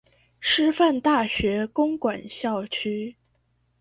[0.41, 3.15] 師範大學公館校區